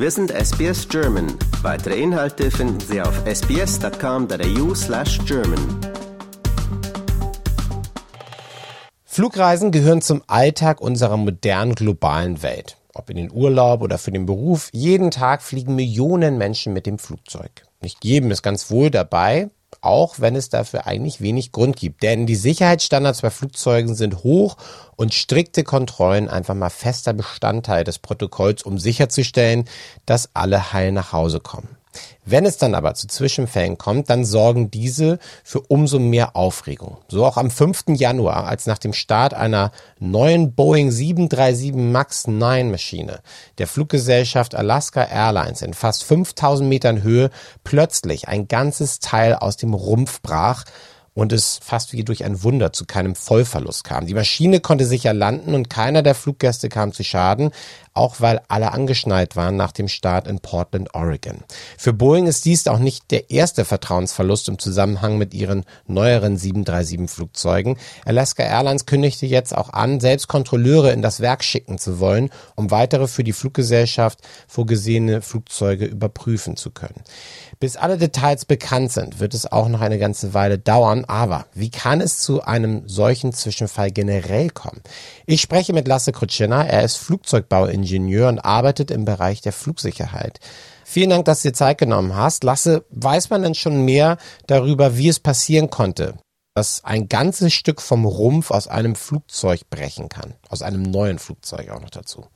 Wir 0.00 0.12
sind 0.12 0.30
SBS 0.30 0.88
German. 0.88 1.26
Weitere 1.62 2.00
Inhalte 2.00 2.52
finden 2.52 2.78
Sie 2.78 3.02
auf 3.02 3.20
sbs.com.au 3.26 4.72
slash 4.72 5.18
German. 5.26 5.58
Flugreisen 9.04 9.72
gehören 9.72 10.00
zum 10.00 10.22
Alltag 10.28 10.80
unserer 10.80 11.16
modernen 11.16 11.74
globalen 11.74 12.44
Welt. 12.44 12.76
Ob 12.94 13.10
in 13.10 13.16
den 13.16 13.32
Urlaub 13.32 13.82
oder 13.82 13.98
für 13.98 14.12
den 14.12 14.24
Beruf, 14.24 14.68
jeden 14.72 15.10
Tag 15.10 15.42
fliegen 15.42 15.74
Millionen 15.74 16.38
Menschen 16.38 16.72
mit 16.72 16.86
dem 16.86 17.00
Flugzeug. 17.00 17.64
Nicht 17.80 18.04
jedem 18.04 18.30
ist 18.30 18.42
ganz 18.42 18.70
wohl 18.70 18.92
dabei, 18.92 19.50
auch 19.80 20.18
wenn 20.18 20.36
es 20.36 20.48
dafür 20.48 20.86
eigentlich 20.86 21.20
wenig 21.20 21.52
Grund 21.52 21.76
gibt. 21.76 22.02
Denn 22.02 22.26
die 22.26 22.36
Sicherheitsstandards 22.36 23.22
bei 23.22 23.30
Flugzeugen 23.30 23.94
sind 23.94 24.22
hoch 24.24 24.56
und 24.96 25.14
strikte 25.14 25.64
Kontrollen 25.64 26.28
einfach 26.28 26.54
mal 26.54 26.70
fester 26.70 27.12
Bestandteil 27.12 27.84
des 27.84 27.98
Protokolls, 27.98 28.62
um 28.62 28.78
sicherzustellen, 28.78 29.64
dass 30.06 30.30
alle 30.34 30.72
heil 30.72 30.92
nach 30.92 31.12
Hause 31.12 31.40
kommen. 31.40 31.77
Wenn 32.24 32.44
es 32.44 32.58
dann 32.58 32.74
aber 32.74 32.94
zu 32.94 33.06
Zwischenfällen 33.06 33.78
kommt, 33.78 34.10
dann 34.10 34.24
sorgen 34.24 34.70
diese 34.70 35.18
für 35.44 35.60
umso 35.60 35.98
mehr 35.98 36.36
Aufregung. 36.36 36.98
So 37.08 37.24
auch 37.24 37.36
am 37.38 37.50
5. 37.50 37.84
Januar, 37.94 38.46
als 38.46 38.66
nach 38.66 38.78
dem 38.78 38.92
Start 38.92 39.32
einer 39.32 39.72
neuen 39.98 40.52
Boeing 40.54 40.90
737 40.90 41.74
MAX 41.74 42.26
9 42.26 42.70
Maschine 42.70 43.20
der 43.56 43.66
Fluggesellschaft 43.66 44.54
Alaska 44.54 45.02
Airlines 45.02 45.62
in 45.62 45.72
fast 45.72 46.04
5000 46.04 46.68
Metern 46.68 47.02
Höhe 47.02 47.30
plötzlich 47.64 48.28
ein 48.28 48.48
ganzes 48.48 49.00
Teil 49.00 49.34
aus 49.34 49.56
dem 49.56 49.72
Rumpf 49.74 50.20
brach, 50.20 50.64
und 51.18 51.32
es 51.32 51.58
fast 51.60 51.92
wie 51.92 52.04
durch 52.04 52.24
ein 52.24 52.44
Wunder 52.44 52.72
zu 52.72 52.84
keinem 52.84 53.16
Vollverlust 53.16 53.82
kam. 53.82 54.06
Die 54.06 54.14
Maschine 54.14 54.60
konnte 54.60 54.86
sicher 54.86 55.12
landen 55.12 55.52
und 55.52 55.68
keiner 55.68 56.04
der 56.04 56.14
Fluggäste 56.14 56.68
kam 56.68 56.92
zu 56.92 57.02
Schaden, 57.02 57.50
auch 57.92 58.20
weil 58.20 58.40
alle 58.46 58.70
angeschnallt 58.70 59.34
waren 59.34 59.56
nach 59.56 59.72
dem 59.72 59.88
Start 59.88 60.28
in 60.28 60.38
Portland, 60.38 60.94
Oregon. 60.94 61.42
Für 61.76 61.92
Boeing 61.92 62.28
ist 62.28 62.44
dies 62.44 62.68
auch 62.68 62.78
nicht 62.78 63.10
der 63.10 63.30
erste 63.30 63.64
Vertrauensverlust 63.64 64.48
im 64.48 64.60
Zusammenhang 64.60 65.18
mit 65.18 65.34
ihren 65.34 65.64
neueren 65.88 66.36
737 66.36 67.10
Flugzeugen. 67.10 67.76
Alaska 68.04 68.44
Airlines 68.44 68.86
kündigte 68.86 69.26
jetzt 69.26 69.56
auch 69.56 69.70
an, 69.70 69.98
selbst 69.98 70.28
Kontrolleure 70.28 70.92
in 70.92 71.02
das 71.02 71.18
Werk 71.18 71.42
schicken 71.42 71.78
zu 71.78 71.98
wollen, 71.98 72.30
um 72.54 72.70
weitere 72.70 73.08
für 73.08 73.24
die 73.24 73.32
Fluggesellschaft 73.32 74.20
vorgesehene 74.46 75.20
Flugzeuge 75.20 75.84
überprüfen 75.84 76.56
zu 76.56 76.70
können. 76.70 77.02
Bis 77.58 77.76
alle 77.76 77.98
Details 77.98 78.44
bekannt 78.44 78.92
sind, 78.92 79.18
wird 79.18 79.34
es 79.34 79.50
auch 79.50 79.68
noch 79.68 79.80
eine 79.80 79.98
ganze 79.98 80.32
Weile 80.32 80.60
dauern. 80.60 81.04
Aber 81.08 81.46
wie 81.54 81.70
kann 81.70 82.02
es 82.02 82.20
zu 82.20 82.42
einem 82.42 82.86
solchen 82.86 83.32
Zwischenfall 83.32 83.90
generell 83.90 84.50
kommen? 84.50 84.82
Ich 85.24 85.40
spreche 85.40 85.72
mit 85.72 85.88
Lasse 85.88 86.12
Krutschina. 86.12 86.66
Er 86.66 86.84
ist 86.84 86.96
Flugzeugbauingenieur 86.96 88.28
und 88.28 88.40
arbeitet 88.40 88.90
im 88.90 89.06
Bereich 89.06 89.40
der 89.40 89.54
Flugsicherheit. 89.54 90.38
Vielen 90.84 91.10
Dank, 91.10 91.24
dass 91.24 91.42
du 91.42 91.48
dir 91.48 91.54
Zeit 91.54 91.78
genommen 91.78 92.14
hast. 92.14 92.44
Lasse, 92.44 92.84
weiß 92.90 93.30
man 93.30 93.42
denn 93.42 93.54
schon 93.54 93.86
mehr 93.86 94.18
darüber, 94.46 94.98
wie 94.98 95.08
es 95.08 95.18
passieren 95.18 95.70
konnte, 95.70 96.18
dass 96.54 96.84
ein 96.84 97.08
ganzes 97.08 97.54
Stück 97.54 97.80
vom 97.80 98.04
Rumpf 98.04 98.50
aus 98.50 98.68
einem 98.68 98.94
Flugzeug 98.94 99.62
brechen 99.70 100.10
kann? 100.10 100.34
Aus 100.50 100.60
einem 100.60 100.82
neuen 100.82 101.18
Flugzeug 101.18 101.70
auch 101.70 101.80
noch 101.80 101.90
dazu. 101.90 102.26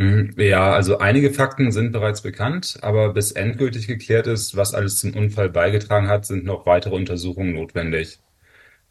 Mhm. 0.00 0.34
Ja, 0.38 0.72
also 0.72 0.96
einige 0.98 1.30
Fakten 1.30 1.72
sind 1.72 1.92
bereits 1.92 2.22
bekannt, 2.22 2.78
aber 2.80 3.12
bis 3.12 3.32
endgültig 3.32 3.86
geklärt 3.86 4.26
ist, 4.26 4.56
was 4.56 4.72
alles 4.72 4.98
zum 4.98 5.14
Unfall 5.14 5.50
beigetragen 5.50 6.08
hat, 6.08 6.24
sind 6.24 6.42
noch 6.44 6.64
weitere 6.64 6.94
Untersuchungen 6.94 7.52
notwendig. 7.52 8.18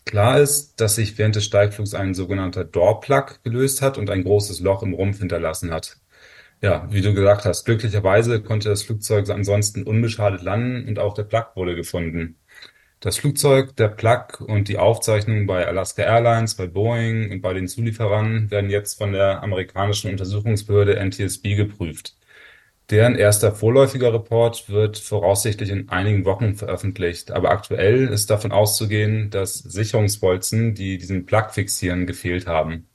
Klar 0.05 0.39
ist, 0.39 0.81
dass 0.81 0.95
sich 0.95 1.17
während 1.17 1.35
des 1.35 1.45
Steigflugs 1.45 1.93
ein 1.95 2.13
sogenannter 2.15 2.65
Door-Plug 2.65 3.43
gelöst 3.43 3.81
hat 3.81 3.97
und 3.97 4.09
ein 4.11 4.23
großes 4.23 4.61
Loch 4.61 4.83
im 4.83 4.93
Rumpf 4.93 5.19
hinterlassen 5.19 5.71
hat. 5.71 5.97
Ja, 6.61 6.87
wie 6.91 7.01
du 7.01 7.13
gesagt 7.13 7.45
hast, 7.45 7.65
glücklicherweise 7.65 8.41
konnte 8.43 8.69
das 8.69 8.83
Flugzeug 8.83 9.29
ansonsten 9.29 9.83
unbeschadet 9.83 10.43
landen 10.43 10.87
und 10.89 10.99
auch 10.99 11.15
der 11.15 11.23
Plug 11.23 11.45
wurde 11.55 11.75
gefunden. 11.75 12.37
Das 12.99 13.15
Flugzeug, 13.17 13.77
der 13.77 13.87
Plug 13.87 14.41
und 14.45 14.67
die 14.67 14.77
Aufzeichnungen 14.77 15.47
bei 15.47 15.65
Alaska 15.65 16.01
Airlines, 16.03 16.55
bei 16.55 16.67
Boeing 16.67 17.31
und 17.31 17.41
bei 17.41 17.53
den 17.53 17.69
Zulieferern 17.69 18.51
werden 18.51 18.69
jetzt 18.69 18.97
von 18.97 19.13
der 19.13 19.41
amerikanischen 19.41 20.11
Untersuchungsbehörde 20.11 20.99
NTSB 20.99 21.55
geprüft. 21.55 22.17
Deren 22.89 23.15
erster 23.15 23.53
vorläufiger 23.53 24.13
Report 24.13 24.67
wird 24.69 24.97
voraussichtlich 24.97 25.69
in 25.69 25.87
einigen 25.87 26.25
Wochen 26.25 26.55
veröffentlicht, 26.55 27.31
aber 27.31 27.51
aktuell 27.51 28.07
ist 28.07 28.29
davon 28.31 28.51
auszugehen, 28.51 29.29
dass 29.29 29.59
Sicherungsbolzen, 29.59 30.73
die 30.73 30.97
diesen 30.97 31.25
Plug 31.25 31.51
fixieren, 31.51 32.05
gefehlt 32.05 32.47
haben. 32.47 32.89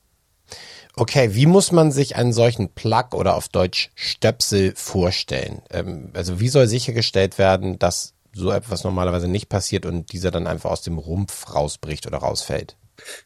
Okay, 0.96 1.34
wie 1.34 1.46
muss 1.46 1.72
man 1.72 1.90
sich 1.92 2.16
einen 2.16 2.32
solchen 2.32 2.68
Plug 2.68 3.14
oder 3.14 3.36
auf 3.36 3.48
Deutsch 3.48 3.90
Stöpsel 3.94 4.74
vorstellen? 4.76 5.62
Ähm, 5.70 6.10
also 6.12 6.40
wie 6.40 6.48
soll 6.48 6.66
sichergestellt 6.66 7.38
werden, 7.38 7.78
dass 7.78 8.13
so 8.34 8.50
etwas 8.50 8.84
normalerweise 8.84 9.28
nicht 9.28 9.48
passiert 9.48 9.86
und 9.86 10.12
dieser 10.12 10.30
dann 10.30 10.46
einfach 10.46 10.70
aus 10.70 10.82
dem 10.82 10.98
Rumpf 10.98 11.54
rausbricht 11.54 12.06
oder 12.06 12.18
rausfällt? 12.18 12.76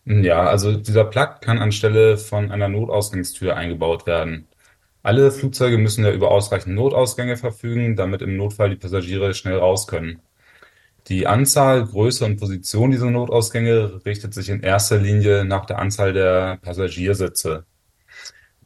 Ja, 0.04 0.44
also 0.44 0.76
dieser 0.76 1.04
Plug 1.04 1.40
kann 1.40 1.58
anstelle 1.58 2.16
von 2.18 2.50
einer 2.50 2.68
Notausgangstür 2.68 3.56
eingebaut 3.56 4.06
werden. 4.06 4.48
Alle 5.02 5.30
Flugzeuge 5.30 5.78
müssen 5.78 6.04
ja 6.04 6.12
über 6.12 6.30
ausreichend 6.30 6.74
Notausgänge 6.74 7.36
verfügen, 7.36 7.96
damit 7.96 8.22
im 8.22 8.36
Notfall 8.36 8.70
die 8.70 8.76
Passagiere 8.76 9.34
schnell 9.34 9.58
raus 9.58 9.86
können. 9.86 10.20
Die 11.08 11.26
Anzahl, 11.26 11.86
Größe 11.86 12.24
und 12.24 12.38
Position 12.38 12.90
dieser 12.90 13.10
Notausgänge 13.10 14.02
richtet 14.04 14.34
sich 14.34 14.50
in 14.50 14.62
erster 14.62 14.98
Linie 14.98 15.44
nach 15.44 15.64
der 15.66 15.78
Anzahl 15.78 16.12
der 16.12 16.58
Passagiersitze. 16.58 17.64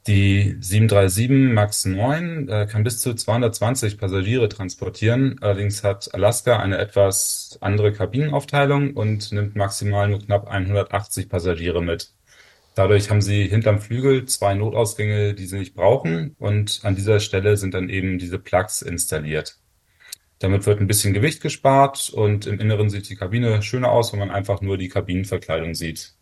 Die 0.09 0.57
737 0.59 1.55
MAX 1.55 1.85
9 1.85 2.49
äh, 2.49 2.67
kann 2.67 2.83
bis 2.83 3.01
zu 3.01 3.15
220 3.15 3.99
Passagiere 3.99 4.49
transportieren. 4.49 5.37
Allerdings 5.41 5.85
hat 5.85 6.13
Alaska 6.13 6.59
eine 6.59 6.79
etwas 6.79 7.57
andere 7.61 7.93
Kabinenaufteilung 7.93 8.95
und 8.95 9.31
nimmt 9.31 9.55
maximal 9.55 10.09
nur 10.09 10.19
knapp 10.19 10.49
180 10.49 11.29
Passagiere 11.29 11.83
mit. 11.83 12.11
Dadurch 12.75 13.11
haben 13.11 13.23
sie 13.23 13.47
hinterm 13.47 13.79
Flügel 13.79 14.25
zwei 14.25 14.55
Notausgänge, 14.55 15.35
die 15.35 15.47
sie 15.47 15.59
nicht 15.59 15.75
brauchen. 15.75 16.35
Und 16.39 16.81
an 16.83 16.97
dieser 16.97 17.21
Stelle 17.21 17.57
sind 17.57 17.75
dann 17.75 17.89
eben 17.89 18.19
diese 18.19 18.41
Plugs 18.41 18.83
installiert. 18.83 19.59
Damit 20.41 20.67
wird 20.67 20.81
ein 20.81 20.89
bisschen 20.89 21.15
Gewicht 21.15 21.41
gespart 21.41 22.11
und 22.11 22.47
im 22.47 22.59
Inneren 22.59 22.91
sieht 22.91 23.09
die 23.09 23.15
Kabine 23.15 23.63
schöner 23.63 23.93
aus, 23.93 24.13
wenn 24.13 24.19
man 24.19 24.33
einfach 24.33 24.63
nur 24.63 24.79
die 24.79 24.89
Kabinenverkleidung 24.89 25.77
sieht. 25.77 26.15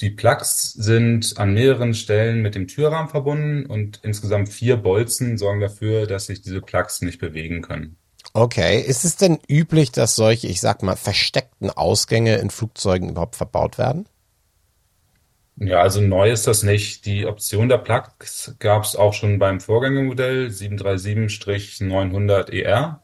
Die 0.00 0.10
Plugs 0.10 0.72
sind 0.72 1.38
an 1.38 1.54
mehreren 1.54 1.94
Stellen 1.94 2.42
mit 2.42 2.54
dem 2.54 2.68
Türrahmen 2.68 3.08
verbunden 3.08 3.64
und 3.64 4.00
insgesamt 4.02 4.50
vier 4.50 4.76
Bolzen 4.76 5.38
sorgen 5.38 5.60
dafür, 5.60 6.06
dass 6.06 6.26
sich 6.26 6.42
diese 6.42 6.60
Plugs 6.60 7.00
nicht 7.00 7.18
bewegen 7.18 7.62
können. 7.62 7.96
Okay, 8.34 8.80
ist 8.80 9.04
es 9.04 9.16
denn 9.16 9.38
üblich, 9.48 9.92
dass 9.92 10.16
solche, 10.16 10.48
ich 10.48 10.60
sag 10.60 10.82
mal, 10.82 10.96
versteckten 10.96 11.70
Ausgänge 11.70 12.36
in 12.36 12.50
Flugzeugen 12.50 13.08
überhaupt 13.08 13.36
verbaut 13.36 13.78
werden? 13.78 14.06
Ja, 15.58 15.80
also 15.80 16.02
neu 16.02 16.30
ist 16.30 16.46
das 16.46 16.62
nicht. 16.62 17.06
Die 17.06 17.24
Option 17.24 17.70
der 17.70 17.78
Plugs 17.78 18.54
gab 18.58 18.84
es 18.84 18.94
auch 18.94 19.14
schon 19.14 19.38
beim 19.38 19.60
Vorgängermodell 19.60 20.48
737-900ER 20.48 22.98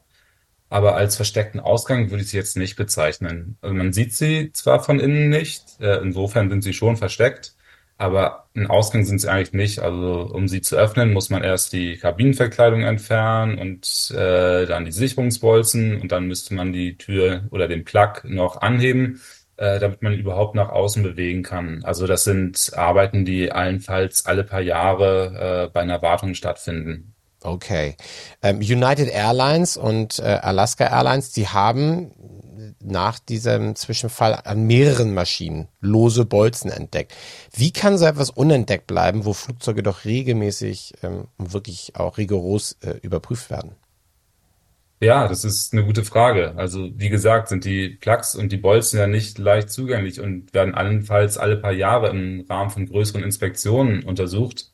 aber 0.73 0.95
als 0.95 1.15
versteckten 1.15 1.59
Ausgang 1.59 2.09
würde 2.09 2.23
ich 2.23 2.31
sie 2.31 2.37
jetzt 2.37 2.57
nicht 2.57 2.75
bezeichnen. 2.77 3.57
Also 3.61 3.75
man 3.75 3.93
sieht 3.93 4.11
sie 4.13 4.51
zwar 4.53 4.83
von 4.83 4.99
innen 4.99 5.29
nicht, 5.29 5.79
äh, 5.79 5.97
insofern 6.01 6.49
sind 6.49 6.63
sie 6.63 6.73
schon 6.73 6.97
versteckt, 6.97 7.55
aber 7.99 8.47
ein 8.55 8.65
Ausgang 8.65 9.05
sind 9.05 9.21
sie 9.21 9.29
eigentlich 9.29 9.53
nicht. 9.53 9.79
Also 9.79 10.31
um 10.33 10.47
sie 10.47 10.61
zu 10.61 10.75
öffnen, 10.75 11.13
muss 11.13 11.29
man 11.29 11.43
erst 11.43 11.73
die 11.73 11.97
Kabinenverkleidung 11.97 12.81
entfernen 12.81 13.59
und 13.59 14.11
äh, 14.17 14.65
dann 14.65 14.85
die 14.85 14.91
Sicherungsbolzen 14.91 16.01
und 16.01 16.11
dann 16.11 16.25
müsste 16.27 16.55
man 16.55 16.73
die 16.73 16.97
Tür 16.97 17.43
oder 17.51 17.67
den 17.67 17.83
Plug 17.85 18.23
noch 18.23 18.61
anheben, 18.61 19.21
äh, 19.57 19.79
damit 19.79 20.01
man 20.01 20.13
überhaupt 20.13 20.55
nach 20.55 20.69
außen 20.69 21.03
bewegen 21.03 21.43
kann. 21.43 21.83
Also 21.83 22.07
das 22.07 22.23
sind 22.23 22.71
Arbeiten, 22.75 23.25
die 23.25 23.51
allenfalls 23.51 24.25
alle 24.25 24.43
paar 24.43 24.61
Jahre 24.61 25.67
äh, 25.67 25.71
bei 25.71 25.81
einer 25.81 26.01
Wartung 26.01 26.33
stattfinden. 26.33 27.12
Okay. 27.43 27.95
Ähm, 28.41 28.57
United 28.59 29.09
Airlines 29.09 29.77
und 29.77 30.19
äh, 30.19 30.39
Alaska 30.41 30.85
Airlines, 30.85 31.31
die 31.33 31.47
haben 31.47 32.11
nach 32.79 33.19
diesem 33.19 33.75
Zwischenfall 33.75 34.39
an 34.43 34.65
mehreren 34.65 35.13
Maschinen 35.13 35.67
lose 35.81 36.25
Bolzen 36.25 36.71
entdeckt. 36.71 37.13
Wie 37.51 37.71
kann 37.71 37.97
so 37.97 38.05
etwas 38.05 38.29
unentdeckt 38.29 38.87
bleiben, 38.87 39.25
wo 39.25 39.33
Flugzeuge 39.33 39.83
doch 39.83 40.05
regelmäßig 40.05 40.93
ähm, 41.03 41.27
wirklich 41.37 41.95
auch 41.95 42.17
rigoros 42.17 42.77
äh, 42.81 42.95
überprüft 43.01 43.49
werden? 43.49 43.75
Ja, 45.01 45.27
das 45.27 45.43
ist 45.43 45.73
eine 45.73 45.83
gute 45.83 46.05
Frage. 46.05 46.53
Also 46.55 46.89
wie 46.95 47.09
gesagt, 47.09 47.49
sind 47.49 47.65
die 47.65 47.89
Plugs 47.89 48.35
und 48.35 48.53
die 48.53 48.57
Bolzen 48.57 48.99
ja 48.99 49.07
nicht 49.07 49.37
leicht 49.37 49.69
zugänglich 49.69 50.21
und 50.21 50.53
werden 50.53 50.75
allenfalls 50.75 51.37
alle 51.37 51.57
paar 51.57 51.73
Jahre 51.73 52.09
im 52.09 52.45
Rahmen 52.49 52.69
von 52.69 52.85
größeren 52.85 53.21
Inspektionen 53.21 54.03
untersucht. 54.03 54.72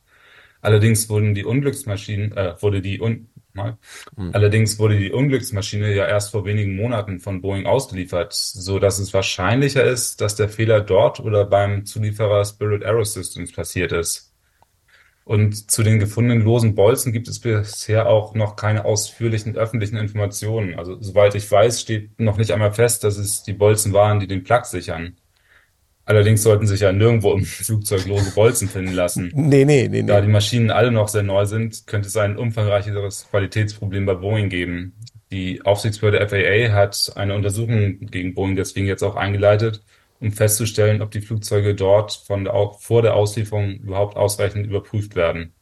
Allerdings 0.60 1.08
wurden 1.08 1.34
die 1.34 1.44
Unglücksmaschinen, 1.44 2.36
äh, 2.36 2.54
wurde 2.60 2.82
die 2.82 3.00
Un 3.00 3.28
mal. 3.52 3.78
Mhm. 4.16 4.30
Allerdings 4.32 4.78
wurde 4.78 4.98
die 4.98 5.12
Unglücksmaschine 5.12 5.94
ja 5.94 6.06
erst 6.06 6.30
vor 6.30 6.44
wenigen 6.44 6.76
Monaten 6.76 7.20
von 7.20 7.40
Boeing 7.40 7.66
ausgeliefert, 7.66 8.32
so 8.32 8.78
dass 8.78 8.98
es 8.98 9.12
wahrscheinlicher 9.12 9.84
ist, 9.84 10.20
dass 10.20 10.36
der 10.36 10.48
Fehler 10.48 10.80
dort 10.80 11.20
oder 11.20 11.44
beim 11.44 11.84
Zulieferer 11.84 12.44
Spirit 12.44 12.84
Aerosystems 12.84 13.52
passiert 13.52 13.92
ist. 13.92 14.30
Und 15.24 15.70
zu 15.70 15.82
den 15.84 16.00
gefundenen 16.00 16.42
losen 16.42 16.74
Bolzen 16.74 17.12
gibt 17.12 17.28
es 17.28 17.38
bisher 17.38 18.08
auch 18.08 18.34
noch 18.34 18.56
keine 18.56 18.84
ausführlichen 18.84 19.56
öffentlichen 19.56 19.96
Informationen. 19.96 20.76
Also 20.76 21.00
soweit 21.00 21.34
ich 21.36 21.48
weiß, 21.48 21.80
steht 21.80 22.18
noch 22.18 22.36
nicht 22.36 22.52
einmal 22.52 22.72
fest, 22.72 23.04
dass 23.04 23.16
es 23.16 23.44
die 23.44 23.52
Bolzen 23.52 23.92
waren, 23.92 24.18
die 24.18 24.26
den 24.26 24.42
Plug 24.42 24.64
sichern. 24.64 25.19
Allerdings 26.10 26.42
sollten 26.42 26.66
sich 26.66 26.80
ja 26.80 26.90
nirgendwo 26.92 27.32
im 27.34 27.44
Flugzeug 27.44 28.04
lose 28.08 28.32
Bolzen 28.34 28.68
finden 28.68 28.94
lassen. 28.94 29.30
Nee, 29.32 29.64
nee, 29.64 29.86
nee, 29.88 30.02
Da 30.02 30.16
nee. 30.16 30.26
die 30.26 30.32
Maschinen 30.32 30.72
alle 30.72 30.90
noch 30.90 31.06
sehr 31.06 31.22
neu 31.22 31.46
sind, 31.46 31.86
könnte 31.86 32.08
es 32.08 32.16
ein 32.16 32.36
umfangreicheres 32.36 33.28
Qualitätsproblem 33.30 34.06
bei 34.06 34.14
Boeing 34.14 34.48
geben. 34.48 34.96
Die 35.30 35.62
Aufsichtsbehörde 35.62 36.28
FAA 36.28 36.74
hat 36.74 37.12
eine 37.14 37.36
Untersuchung 37.36 38.00
gegen 38.00 38.34
Boeing 38.34 38.56
deswegen 38.56 38.88
jetzt 38.88 39.04
auch 39.04 39.14
eingeleitet, 39.14 39.84
um 40.18 40.32
festzustellen, 40.32 41.00
ob 41.00 41.12
die 41.12 41.20
Flugzeuge 41.20 41.76
dort 41.76 42.10
von 42.26 42.42
der, 42.42 42.54
vor 42.80 43.02
der 43.02 43.14
Auslieferung 43.14 43.74
überhaupt 43.74 44.16
ausreichend 44.16 44.66
überprüft 44.66 45.14
werden. 45.14 45.52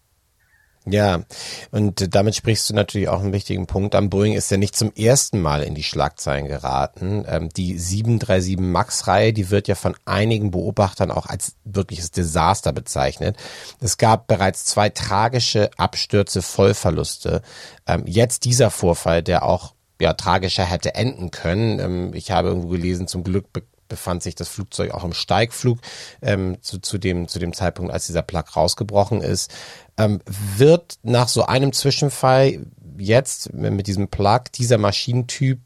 Ja, 0.91 1.23
und 1.71 2.15
damit 2.15 2.35
sprichst 2.35 2.71
du 2.71 2.75
natürlich 2.75 3.09
auch 3.09 3.21
einen 3.21 3.33
wichtigen 3.33 3.67
Punkt 3.67 3.95
an. 3.95 4.11
Boeing 4.11 4.35
ist 4.35 4.51
ja 4.51 4.57
nicht 4.57 4.77
zum 4.77 4.93
ersten 4.95 5.41
Mal 5.41 5.63
in 5.63 5.75
die 5.75 5.83
Schlagzeilen 5.83 6.47
geraten. 6.47 7.25
Ähm, 7.29 7.49
die 7.51 7.79
737 7.79 8.59
MAX-Reihe, 8.59 9.33
die 9.33 9.51
wird 9.51 9.69
ja 9.69 9.75
von 9.75 9.95
einigen 10.05 10.51
Beobachtern 10.51 11.11
auch 11.11 11.27
als 11.27 11.57
wirkliches 11.65 12.11
Desaster 12.11 12.73
bezeichnet. 12.73 13.37
Es 13.81 13.99
gab 13.99 14.27
bereits 14.27 14.65
zwei 14.65 14.89
tragische 14.89 15.71
Abstürze, 15.77 16.43
Vollverluste. 16.43 17.43
Ähm, 17.87 18.05
jetzt 18.07 18.45
dieser 18.45 18.71
Vorfall, 18.71 19.23
der 19.23 19.45
auch 19.45 19.75
ja 20.01 20.15
tragischer 20.15 20.65
hätte 20.65 20.95
enden 20.95 21.31
können. 21.31 21.81
Ähm, 21.81 22.15
ich 22.15 22.31
habe 22.31 22.49
irgendwo 22.49 22.69
gelesen, 22.69 23.09
zum 23.09 23.25
Glück 23.25 23.47
befand 23.89 24.23
sich 24.23 24.35
das 24.35 24.49
Flugzeug 24.49 24.93
auch 24.93 25.05
im 25.05 25.13
Steigflug 25.13 25.79
ähm, 26.23 26.59
zu, 26.61 26.79
zu, 26.79 26.99
dem, 26.99 27.29
zu 27.29 27.39
dem 27.39 27.53
Zeitpunkt, 27.53 27.93
als 27.93 28.07
dieser 28.07 28.23
Plug 28.23 28.45
rausgebrochen 28.55 29.21
ist. 29.21 29.53
Ähm, 29.97 30.21
wird 30.57 30.99
nach 31.03 31.29
so 31.29 31.45
einem 31.47 31.73
Zwischenfall 31.73 32.67
jetzt 32.99 33.53
mit 33.53 33.87
diesem 33.87 34.09
Plug 34.09 34.45
dieser 34.55 34.79
Maschinentyp 34.79 35.61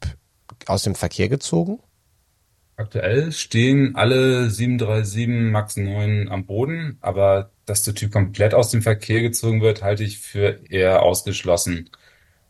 aus 0.67 0.83
dem 0.83 0.95
Verkehr 0.95 1.29
gezogen? 1.29 1.79
Aktuell 2.75 3.31
stehen 3.31 3.95
alle 3.95 4.49
737 4.49 5.27
MAX 5.51 5.77
9 5.77 6.29
am 6.29 6.45
Boden, 6.45 6.97
aber 7.01 7.51
dass 7.65 7.83
der 7.83 7.93
Typ 7.93 8.11
komplett 8.11 8.53
aus 8.53 8.71
dem 8.71 8.81
Verkehr 8.81 9.21
gezogen 9.21 9.61
wird, 9.61 9.83
halte 9.83 10.03
ich 10.03 10.19
für 10.19 10.59
eher 10.69 11.03
ausgeschlossen. 11.03 11.89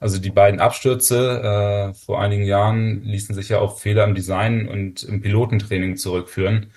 Also 0.03 0.19
die 0.19 0.31
beiden 0.31 0.59
Abstürze 0.59 1.93
äh, 1.93 1.93
vor 1.93 2.21
einigen 2.21 2.43
Jahren 2.43 3.03
ließen 3.05 3.33
sich 3.33 3.47
ja 3.47 3.59
auf 3.59 3.79
Fehler 3.79 4.03
im 4.03 4.15
Design 4.15 4.67
und 4.67 5.01
im 5.03 5.21
Pilotentraining 5.21 5.95
zurückführen. 5.95 6.71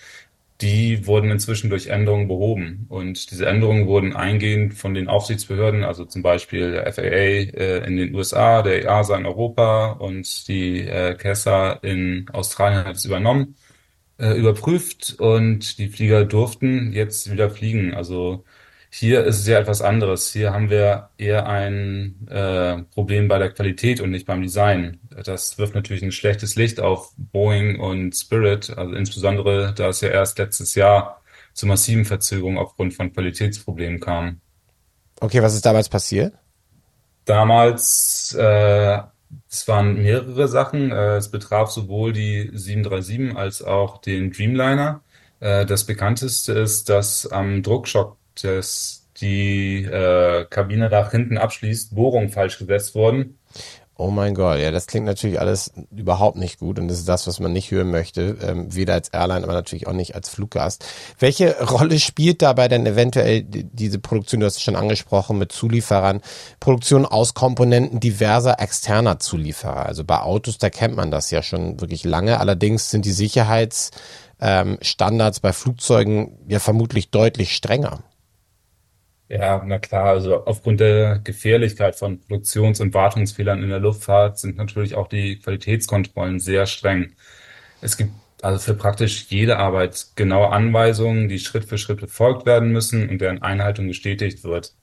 Die 0.60 1.08
wurden 1.08 1.32
inzwischen 1.32 1.68
durch 1.68 1.88
Änderungen 1.88 2.28
behoben. 2.28 2.86
Und 2.88 3.32
diese 3.32 3.46
Änderungen 3.46 3.88
wurden 3.88 4.14
eingehend 4.14 4.74
von 4.74 4.94
den 4.94 5.08
Aufsichtsbehörden, 5.08 5.82
also 5.82 6.04
zum 6.04 6.22
Beispiel 6.22 6.70
der 6.70 6.92
FAA 6.92 7.02
äh, 7.02 7.86
in 7.88 7.96
den 7.96 8.14
USA, 8.14 8.62
der 8.62 8.84
EASA 8.84 9.16
in 9.16 9.26
Europa 9.26 9.92
und 9.94 10.46
die 10.46 10.82
äh, 10.82 11.16
CASA 11.16 11.72
in 11.82 12.28
Australien 12.32 12.84
hat 12.84 12.94
es 12.94 13.04
übernommen, 13.06 13.56
äh, 14.18 14.38
überprüft 14.38 15.16
und 15.18 15.78
die 15.78 15.88
Flieger 15.88 16.24
durften 16.24 16.92
jetzt 16.92 17.32
wieder 17.32 17.50
fliegen. 17.50 17.92
Also 17.92 18.44
hier 18.98 19.24
ist 19.24 19.40
es 19.40 19.46
ja 19.46 19.58
etwas 19.58 19.82
anderes. 19.82 20.32
Hier 20.32 20.54
haben 20.54 20.70
wir 20.70 21.10
eher 21.18 21.46
ein 21.46 22.26
äh, 22.28 22.78
Problem 22.94 23.28
bei 23.28 23.38
der 23.38 23.50
Qualität 23.50 24.00
und 24.00 24.10
nicht 24.10 24.26
beim 24.26 24.40
Design. 24.40 25.00
Das 25.24 25.58
wirft 25.58 25.74
natürlich 25.74 26.02
ein 26.02 26.12
schlechtes 26.12 26.56
Licht 26.56 26.80
auf 26.80 27.12
Boeing 27.18 27.78
und 27.78 28.16
Spirit, 28.16 28.72
also 28.74 28.94
insbesondere, 28.94 29.74
da 29.76 29.88
es 29.88 30.00
ja 30.00 30.08
erst 30.08 30.38
letztes 30.38 30.74
Jahr 30.74 31.20
zu 31.52 31.66
massiven 31.66 32.06
Verzögerungen 32.06 32.56
aufgrund 32.56 32.94
von 32.94 33.12
Qualitätsproblemen 33.12 34.00
kam. 34.00 34.40
Okay, 35.20 35.42
was 35.42 35.54
ist 35.54 35.66
damals 35.66 35.90
passiert? 35.90 36.32
Damals, 37.26 38.34
äh, 38.38 38.98
es 39.50 39.68
waren 39.68 40.02
mehrere 40.02 40.48
Sachen. 40.48 40.90
Äh, 40.90 41.16
es 41.16 41.30
betraf 41.30 41.70
sowohl 41.70 42.14
die 42.14 42.50
737 42.54 43.36
als 43.36 43.62
auch 43.62 43.98
den 43.98 44.32
Dreamliner. 44.32 45.02
Äh, 45.40 45.66
das 45.66 45.84
bekannteste 45.84 46.54
ist, 46.54 46.88
dass 46.88 47.26
am 47.26 47.62
Druckschock 47.62 48.16
des 48.42 49.02
die 49.20 49.82
äh, 49.84 50.44
Kabine 50.50 50.90
nach 50.90 51.10
hinten 51.10 51.38
abschließt, 51.38 51.94
Bohrungen 51.94 52.28
falsch 52.28 52.58
gesetzt 52.58 52.94
wurden. 52.94 53.38
Oh 53.98 54.10
mein 54.10 54.34
Gott, 54.34 54.58
ja, 54.58 54.70
das 54.72 54.86
klingt 54.86 55.06
natürlich 55.06 55.40
alles 55.40 55.72
überhaupt 55.90 56.36
nicht 56.36 56.58
gut 56.58 56.78
und 56.78 56.86
das 56.88 56.98
ist 56.98 57.08
das, 57.08 57.26
was 57.26 57.40
man 57.40 57.54
nicht 57.54 57.70
hören 57.70 57.90
möchte, 57.90 58.36
ähm, 58.42 58.74
weder 58.74 58.92
als 58.92 59.08
Airline, 59.08 59.42
aber 59.42 59.54
natürlich 59.54 59.86
auch 59.86 59.94
nicht 59.94 60.14
als 60.14 60.28
Fluggast. 60.28 60.84
Welche 61.18 61.56
Rolle 61.70 61.98
spielt 61.98 62.42
dabei 62.42 62.68
denn 62.68 62.84
eventuell 62.84 63.42
die- 63.42 63.64
diese 63.64 63.98
Produktion, 63.98 64.40
du 64.40 64.46
hast 64.46 64.56
es 64.56 64.62
schon 64.62 64.76
angesprochen, 64.76 65.38
mit 65.38 65.50
Zulieferern, 65.50 66.20
Produktion 66.60 67.06
aus 67.06 67.32
Komponenten 67.32 67.98
diverser 67.98 68.60
externer 68.60 69.18
Zulieferer? 69.18 69.86
Also 69.86 70.04
bei 70.04 70.20
Autos, 70.20 70.58
da 70.58 70.68
kennt 70.68 70.94
man 70.94 71.10
das 71.10 71.30
ja 71.30 71.42
schon 71.42 71.80
wirklich 71.80 72.04
lange, 72.04 72.38
allerdings 72.38 72.90
sind 72.90 73.06
die 73.06 73.12
Sicherheitsstandards 73.12 75.40
bei 75.40 75.54
Flugzeugen 75.54 76.36
ja 76.48 76.58
vermutlich 76.58 77.08
deutlich 77.10 77.56
strenger. 77.56 78.00
Ja, 79.28 79.62
na 79.64 79.78
klar, 79.80 80.06
also 80.06 80.44
aufgrund 80.44 80.78
der 80.78 81.18
Gefährlichkeit 81.18 81.96
von 81.96 82.20
Produktions- 82.20 82.80
und 82.80 82.94
Wartungsfehlern 82.94 83.62
in 83.62 83.70
der 83.70 83.80
Luftfahrt 83.80 84.38
sind 84.38 84.56
natürlich 84.56 84.94
auch 84.94 85.08
die 85.08 85.38
Qualitätskontrollen 85.40 86.38
sehr 86.38 86.66
streng. 86.66 87.16
Es 87.80 87.96
gibt 87.96 88.12
also 88.42 88.58
für 88.60 88.74
praktisch 88.74 89.26
jede 89.30 89.58
Arbeit 89.58 90.12
genaue 90.16 90.50
Anweisungen, 90.50 91.28
die 91.28 91.40
Schritt 91.40 91.64
für 91.64 91.78
Schritt 91.78 92.00
befolgt 92.00 92.46
werden 92.46 92.70
müssen 92.70 93.08
und 93.08 93.20
deren 93.20 93.42
Einhaltung 93.42 93.88
bestätigt 93.88 94.44
wird. 94.44 94.74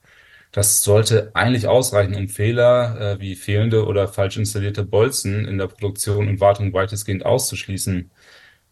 Das 0.52 0.82
sollte 0.84 1.30
eigentlich 1.34 1.66
ausreichen, 1.68 2.14
um 2.14 2.28
Fehler 2.28 3.16
äh, 3.16 3.20
wie 3.20 3.36
fehlende 3.36 3.86
oder 3.86 4.08
falsch 4.08 4.36
installierte 4.36 4.84
Bolzen 4.84 5.46
in 5.46 5.58
der 5.58 5.68
Produktion 5.68 6.28
und 6.28 6.40
Wartung 6.40 6.72
weitestgehend 6.72 7.26
auszuschließen. 7.26 8.10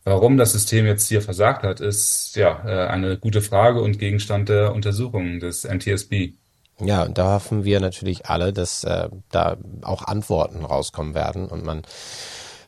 Warum 0.05 0.37
das 0.37 0.53
System 0.53 0.87
jetzt 0.87 1.09
hier 1.09 1.23
versagt 1.23 1.63
hat, 1.63 1.81
ist 1.81 2.35
ja 2.35 2.63
äh, 2.67 2.89
eine 2.89 3.19
gute 3.19 3.41
Frage 3.41 3.81
und 3.81 3.99
Gegenstand 3.99 4.49
der 4.49 4.75
Untersuchung 4.75 5.39
des 5.39 5.65
NTSB. 5.65 6.33
Ja, 6.81 7.05
und 7.05 7.19
da 7.19 7.35
hoffen 7.35 7.65
wir 7.65 7.79
natürlich 7.79 8.27
alle, 8.27 8.53
dass 8.53 8.83
äh, 8.83 9.09
da 9.31 9.57
auch 9.83 10.03
Antworten 10.03 10.65
rauskommen 10.65 11.15
werden 11.15 11.47
und 11.47 11.65
man 11.65 11.83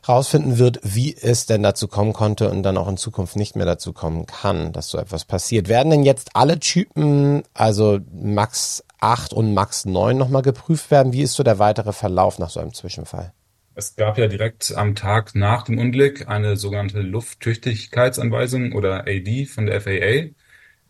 rausfinden 0.07 0.57
wird, 0.59 0.79
wie 0.83 1.15
es 1.15 1.45
denn 1.45 1.63
dazu 1.63 1.87
kommen 1.87 2.13
konnte 2.13 2.49
und 2.49 2.63
dann 2.63 2.77
auch 2.77 2.87
in 2.87 2.97
Zukunft 2.97 3.35
nicht 3.35 3.55
mehr 3.55 3.65
dazu 3.65 3.91
kommen 3.91 4.25
kann, 4.27 4.71
dass 4.71 4.89
so 4.89 4.97
etwas 4.97 5.25
passiert. 5.25 5.67
Werden 5.67 5.89
denn 5.89 6.03
jetzt 6.03 6.29
alle 6.33 6.59
Typen, 6.59 7.43
also 7.53 7.99
Max 8.13 8.83
8 9.01 9.33
und 9.33 9.53
Max 9.53 9.85
9 9.85 10.15
nochmal 10.15 10.43
geprüft 10.43 10.91
werden? 10.91 11.11
Wie 11.11 11.23
ist 11.23 11.33
so 11.33 11.43
der 11.43 11.59
weitere 11.59 11.91
Verlauf 11.91 12.39
nach 12.39 12.49
so 12.49 12.59
einem 12.59 12.73
Zwischenfall? 12.73 13.33
Es 13.77 13.97
gab 13.97 14.17
ja 14.17 14.27
direkt 14.27 14.73
am 14.73 14.95
Tag 14.95 15.35
nach 15.35 15.63
dem 15.63 15.77
Unglück 15.77 16.29
eine 16.29 16.55
sogenannte 16.55 17.01
Lufttüchtigkeitsanweisung 17.01 18.71
oder 18.71 19.01
AD 19.01 19.45
von 19.47 19.65
der 19.65 19.81
FAA, 19.81 20.29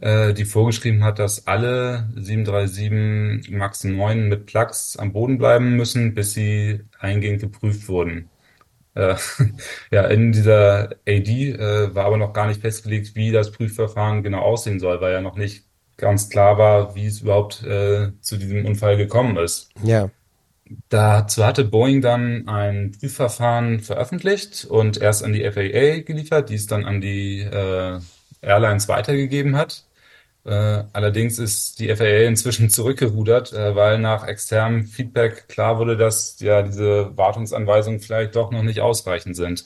äh, 0.01 0.33
die 0.35 0.45
vorgeschrieben 0.45 1.03
hat, 1.03 1.17
dass 1.17 1.47
alle 1.47 2.07
737 2.15 3.49
MAX 3.49 3.85
9 3.85 4.29
mit 4.29 4.45
Plugs 4.45 4.97
am 4.97 5.13
Boden 5.13 5.39
bleiben 5.39 5.75
müssen, 5.75 6.13
bis 6.13 6.33
sie 6.33 6.81
eingehend 6.99 7.41
geprüft 7.41 7.87
wurden. 7.87 8.29
Äh, 8.93 9.15
ja, 9.91 10.05
in 10.05 10.31
dieser 10.31 10.91
AD 11.07 11.51
äh, 11.53 11.95
war 11.95 12.05
aber 12.05 12.17
noch 12.17 12.33
gar 12.33 12.45
nicht 12.45 12.61
festgelegt, 12.61 13.15
wie 13.15 13.31
das 13.31 13.51
Prüfverfahren 13.51 14.21
genau 14.21 14.41
aussehen 14.41 14.79
soll, 14.79 15.01
weil 15.01 15.13
ja 15.13 15.21
noch 15.21 15.37
nicht 15.37 15.65
ganz 15.97 16.29
klar 16.29 16.59
war, 16.59 16.93
wie 16.93 17.07
es 17.07 17.21
überhaupt 17.21 17.63
äh, 17.63 18.11
zu 18.21 18.37
diesem 18.37 18.63
Unfall 18.63 18.95
gekommen 18.95 19.37
ist. 19.37 19.71
Ja. 19.81 20.11
Dazu 20.89 21.45
hatte 21.45 21.63
Boeing 21.63 22.01
dann 22.01 22.47
ein 22.47 22.91
Prüfverfahren 22.91 23.81
veröffentlicht 23.81 24.65
und 24.65 24.97
erst 24.97 25.23
an 25.23 25.31
die 25.33 25.43
FAA 25.43 26.01
geliefert, 26.01 26.49
die 26.49 26.55
es 26.55 26.65
dann 26.65 26.85
an 26.85 27.01
die 27.01 27.41
äh, 27.41 27.99
Airlines 28.41 28.87
weitergegeben 28.87 29.55
hat. 29.57 29.85
Äh, 30.43 30.83
allerdings 30.93 31.39
ist 31.39 31.79
die 31.79 31.95
FAA 31.95 32.27
inzwischen 32.27 32.69
zurückgerudert, 32.71 33.53
äh, 33.53 33.75
weil 33.75 33.99
nach 33.99 34.27
externem 34.27 34.85
Feedback 34.85 35.47
klar 35.49 35.77
wurde, 35.79 35.97
dass 35.97 36.39
ja 36.39 36.63
diese 36.63 37.15
Wartungsanweisungen 37.17 37.99
vielleicht 37.99 38.35
doch 38.35 38.51
noch 38.51 38.63
nicht 38.63 38.81
ausreichend 38.81 39.35
sind. 39.35 39.65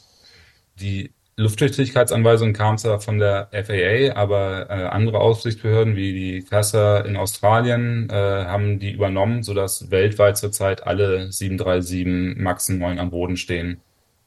Die 0.82 1.14
Lufttüchtigkeitsanweisung 1.40 2.52
kam 2.52 2.78
zwar 2.78 3.00
von 3.00 3.18
der 3.18 3.48
FAA, 3.52 4.16
aber 4.16 4.70
äh, 4.70 4.74
andere 4.88 5.20
Aufsichtsbehörden 5.20 5.96
wie 5.96 6.14
die 6.14 6.44
CASA 6.44 7.00
in 7.00 7.16
Australien 7.16 8.10
äh, 8.10 8.14
haben 8.14 8.80
die 8.80 8.92
übernommen, 8.92 9.42
sodass 9.42 9.90
weltweit 9.90 10.38
zurzeit 10.38 10.86
alle 10.86 11.32
737 11.32 12.38
MAX 12.38 12.68
9 12.70 13.00
am 13.00 13.10
Boden 13.10 13.38
stehen. 13.38 13.80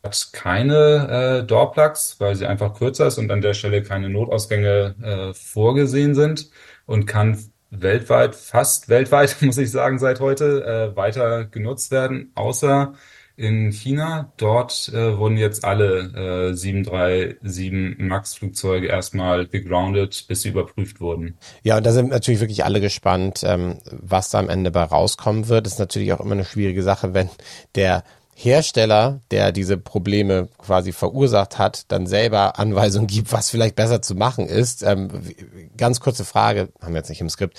Hat 0.02 0.30
keine 0.32 1.42
äh, 1.42 1.46
Doorplugs, 1.46 2.16
weil 2.18 2.34
sie 2.34 2.46
einfach 2.46 2.74
kürzer 2.74 3.08
ist 3.08 3.18
und 3.18 3.30
an 3.30 3.42
der 3.42 3.54
Stelle 3.54 3.82
keine 3.82 4.08
Notausgänge 4.08 4.94
äh, 5.02 5.34
vorgesehen 5.34 6.14
sind 6.14 6.50
und 6.86 7.06
kann 7.06 7.38
weltweit, 7.70 8.34
fast 8.34 8.88
weltweit, 8.88 9.36
muss 9.42 9.58
ich 9.58 9.70
sagen, 9.70 9.98
seit 9.98 10.20
heute 10.20 10.64
äh, 10.64 10.96
weiter 10.96 11.44
genutzt 11.44 11.90
werden, 11.90 12.32
außer 12.34 12.94
in 13.42 13.72
China. 13.72 14.32
Dort 14.36 14.90
äh, 14.94 15.18
wurden 15.18 15.36
jetzt 15.36 15.64
alle 15.64 16.50
äh, 16.50 16.54
737 16.54 17.98
MAX-Flugzeuge 17.98 18.86
erstmal 18.86 19.46
gegroundet, 19.46 20.24
bis 20.28 20.42
sie 20.42 20.50
überprüft 20.50 21.00
wurden. 21.00 21.36
Ja, 21.62 21.76
und 21.76 21.84
da 21.84 21.92
sind 21.92 22.10
natürlich 22.10 22.40
wirklich 22.40 22.64
alle 22.64 22.80
gespannt, 22.80 23.42
ähm, 23.44 23.78
was 23.90 24.30
da 24.30 24.38
am 24.38 24.48
Ende 24.48 24.70
bei 24.70 24.82
rauskommen 24.82 25.48
wird. 25.48 25.66
Das 25.66 25.74
ist 25.74 25.78
natürlich 25.78 26.12
auch 26.12 26.20
immer 26.20 26.32
eine 26.32 26.44
schwierige 26.44 26.82
Sache, 26.82 27.14
wenn 27.14 27.28
der 27.74 28.04
Hersteller, 28.34 29.20
der 29.30 29.52
diese 29.52 29.76
Probleme 29.76 30.48
quasi 30.58 30.92
verursacht 30.92 31.58
hat, 31.58 31.84
dann 31.92 32.06
selber 32.06 32.58
Anweisungen 32.58 33.06
gibt, 33.06 33.32
was 33.32 33.50
vielleicht 33.50 33.76
besser 33.76 34.02
zu 34.02 34.14
machen 34.14 34.46
ist. 34.46 34.82
Ähm, 34.82 35.10
ganz 35.76 36.00
kurze 36.00 36.24
Frage, 36.24 36.68
haben 36.80 36.94
wir 36.94 36.98
jetzt 36.98 37.10
nicht 37.10 37.20
im 37.20 37.28
Skript. 37.28 37.58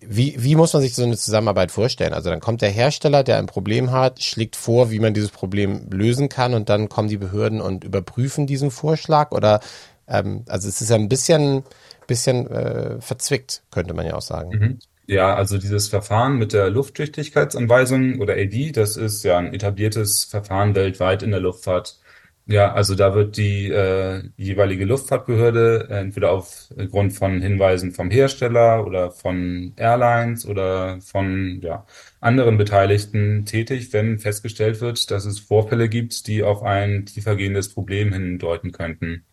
Wie, 0.00 0.34
wie 0.38 0.54
muss 0.54 0.72
man 0.72 0.82
sich 0.82 0.94
so 0.94 1.02
eine 1.02 1.16
Zusammenarbeit 1.16 1.70
vorstellen? 1.70 2.12
Also 2.12 2.30
dann 2.30 2.40
kommt 2.40 2.62
der 2.62 2.70
Hersteller, 2.70 3.22
der 3.22 3.38
ein 3.38 3.46
Problem 3.46 3.90
hat, 3.90 4.22
schlägt 4.22 4.56
vor, 4.56 4.90
wie 4.90 4.98
man 4.98 5.14
dieses 5.14 5.30
Problem 5.30 5.88
lösen 5.90 6.28
kann 6.28 6.54
und 6.54 6.68
dann 6.68 6.88
kommen 6.88 7.08
die 7.08 7.16
Behörden 7.16 7.60
und 7.60 7.84
überprüfen 7.84 8.46
diesen 8.46 8.70
Vorschlag 8.70 9.32
oder 9.32 9.60
ähm, 10.08 10.44
also 10.48 10.68
es 10.68 10.80
ist 10.80 10.90
ja 10.90 10.96
ein 10.96 11.08
bisschen, 11.08 11.64
bisschen 12.06 12.46
äh, 12.50 13.00
verzwickt, 13.00 13.62
könnte 13.70 13.94
man 13.94 14.06
ja 14.06 14.14
auch 14.14 14.22
sagen. 14.22 14.50
Mhm. 14.50 14.78
Ja, 15.06 15.34
also 15.34 15.58
dieses 15.58 15.88
Verfahren 15.88 16.36
mit 16.36 16.52
der 16.52 16.70
Lufttüchtigkeitsanweisung 16.70 18.20
oder 18.20 18.34
AD, 18.34 18.72
das 18.72 18.96
ist 18.96 19.24
ja 19.24 19.38
ein 19.38 19.52
etabliertes 19.52 20.24
Verfahren 20.24 20.76
weltweit 20.76 21.24
in 21.24 21.32
der 21.32 21.40
Luftfahrt. 21.40 21.98
Ja, 22.46 22.72
also 22.72 22.96
da 22.96 23.14
wird 23.14 23.36
die 23.36 23.68
äh, 23.70 24.24
jeweilige 24.36 24.84
Luftfahrtbehörde 24.84 25.86
entweder 25.88 26.32
aufgrund 26.32 27.12
von 27.12 27.40
Hinweisen 27.40 27.92
vom 27.92 28.10
Hersteller 28.10 28.84
oder 28.86 29.12
von 29.12 29.72
Airlines 29.76 30.46
oder 30.46 31.00
von 31.00 31.60
ja, 31.62 31.86
anderen 32.20 32.56
Beteiligten 32.58 33.44
tätig, 33.44 33.92
wenn 33.92 34.18
festgestellt 34.18 34.80
wird, 34.80 35.10
dass 35.12 35.26
es 35.26 35.38
Vorfälle 35.38 35.88
gibt, 35.88 36.26
die 36.26 36.42
auf 36.42 36.62
ein 36.62 37.06
tiefergehendes 37.06 37.72
Problem 37.72 38.12
hindeuten 38.12 38.72
könnten. 38.72 39.24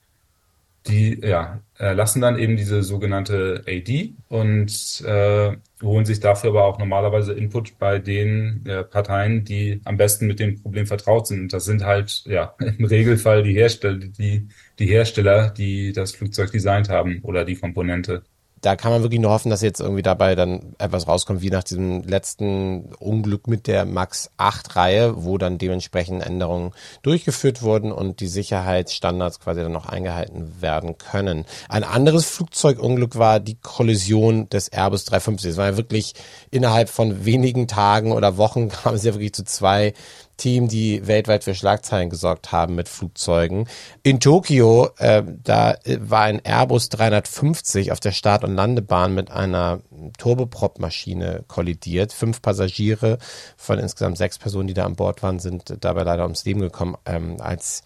Die 0.88 1.20
ja, 1.22 1.62
lassen 1.80 2.22
dann 2.22 2.38
eben 2.40 2.56
diese 2.56 2.84
sogenannte 2.84 3.64
AD 3.68 4.14
und 4.30 5.02
äh, 5.06 5.58
holen 5.82 6.06
sich 6.06 6.20
dafür 6.20 6.50
aber 6.52 6.66
auch 6.66 6.80
normalerweise 6.80 7.34
Input 7.34 7.78
bei 7.78 8.00
den 8.00 8.66
äh, 8.66 8.84
Parteien, 8.84 9.44
die 9.44 9.82
am 9.86 9.98
besten 9.98 10.28
mit 10.28 10.40
dem 10.40 10.62
Problem 10.62 10.88
vertraut 10.88 11.28
sind. 11.28 11.54
Das 11.54 11.66
sind 11.66 11.84
halt 11.84 12.24
ja 12.26 12.56
im 12.78 12.86
Regelfall 12.86 13.44
die 13.44 13.54
Hersteller, 13.54 13.98
die, 13.98 14.48
die 14.80 14.88
Hersteller, 14.88 15.50
die 15.52 15.94
das 15.94 16.14
Flugzeug 16.14 16.52
designt 16.52 16.90
haben 16.90 17.20
oder 17.24 17.46
die 17.46 17.56
Komponente 17.56 18.24
da 18.62 18.76
kann 18.76 18.92
man 18.92 19.04
wirklich 19.04 19.22
nur 19.22 19.32
hoffen, 19.32 19.50
dass 19.50 19.62
jetzt 19.62 19.80
irgendwie 19.80 20.02
dabei 20.02 20.36
dann 20.36 20.76
etwas 20.78 21.08
rauskommt, 21.08 21.42
wie 21.42 21.50
nach 21.50 21.64
diesem 21.64 22.04
letzten 22.04 22.94
Unglück 22.96 23.48
mit 23.48 23.68
der 23.68 23.86
Max 23.86 24.32
8 24.38 24.76
Reihe, 24.76 25.24
wo 25.24 25.38
dann 25.38 25.58
dementsprechend 25.58 26.26
Änderungen 26.26 26.72
durchgeführt 27.04 27.62
wurden 27.62 27.92
und 27.92 28.20
die 28.20 28.28
Sicherheitsstandards 28.28 29.40
quasi 29.40 29.62
dann 29.62 29.72
noch 29.72 29.86
eingehalten 29.86 30.62
werden 30.62 30.98
können. 30.98 31.46
Ein 31.70 31.84
anderes 31.84 32.26
Flugzeugunglück 32.26 33.18
war 33.18 33.40
die 33.40 33.56
Kollision 33.56 34.50
des 34.50 34.70
Airbus 34.70 35.06
350. 35.06 35.52
Es 35.52 35.58
war 35.58 35.68
ja 35.68 35.78
wirklich 35.78 36.14
innerhalb 36.50 36.90
von 36.90 37.26
wenigen 37.26 37.68
Tagen 37.68 38.12
oder 38.12 38.38
Wochen 38.38 38.70
kam 38.70 38.96
es 38.96 39.04
ja 39.04 39.14
wirklich 39.14 39.34
zu 39.34 39.44
zwei 39.44 39.94
Team, 40.38 40.68
die 40.68 41.08
weltweit 41.08 41.44
für 41.44 41.56
Schlagzeilen 41.56 42.10
gesorgt 42.10 42.52
haben 42.52 42.76
mit 42.76 42.88
Flugzeugen. 42.88 43.68
In 44.04 44.20
Tokio, 44.20 44.90
äh, 44.98 45.24
da 45.44 45.74
äh, 45.84 45.98
war 46.00 46.22
ein 46.22 46.44
Airbus 46.44 46.90
350 46.90 47.92
auf 47.92 48.00
der 48.00 48.12
Start- 48.12 48.44
und 48.44 48.56
Landebahn 48.56 49.14
mit 49.14 49.32
einer 49.32 49.82
Turboprop-Maschine 50.18 51.44
kollidiert. 51.48 52.14
Fünf 52.14 52.42
Passagiere 52.42 53.18
von 53.58 53.80
insgesamt 53.80 54.18
sechs 54.18 54.38
Personen, 54.38 54.68
die 54.68 54.74
da 54.74 54.86
an 54.86 54.96
Bord 54.96 55.24
waren, 55.24 55.40
sind 55.40 55.76
dabei 55.82 56.04
leider 56.04 56.24
ums 56.24 56.46
Leben 56.46 56.62
gekommen, 56.62 56.96
ähm, 57.06 57.38
als 57.40 57.84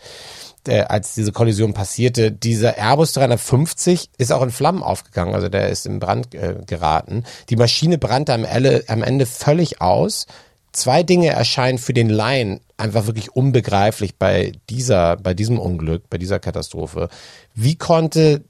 äh, 0.68 0.82
als 0.82 1.16
diese 1.16 1.32
Kollision 1.32 1.74
passierte. 1.74 2.32
Dieser 2.32 2.78
Airbus 2.78 3.14
350 3.14 4.10
ist 4.18 4.32
auch 4.32 4.44
in 4.44 4.52
Flammen 4.52 4.84
aufgegangen, 4.84 5.34
also 5.34 5.50
der 5.50 5.70
ist 5.70 5.86
in 5.86 6.00
Brand 6.00 6.36
äh, 6.36 6.58
geraten. 6.66 7.24
Die 7.50 7.56
Maschine 7.56 7.98
brannte 7.98 8.34
am, 8.34 8.44
Elle, 8.44 8.84
am 8.88 9.02
Ende 9.02 9.26
völlig 9.26 9.82
aus 9.82 10.28
zwei 10.72 11.04
Dinge 11.04 11.30
erscheinen 11.30 11.78
für 11.78 11.94
den 11.94 12.10
Laien 12.10 12.62
einfach 12.78 13.06
wirklich 13.06 13.36
unbegreiflich 13.36 14.16
bei 14.16 14.54
dieser, 14.70 15.18
bei 15.18 15.34
diesem 15.34 15.60
Unglück, 15.60 16.10
bei 16.10 16.18
dieser 16.18 16.40
Katastrophe. 16.40 17.10
Wie 17.54 17.76
konnte 17.76 18.44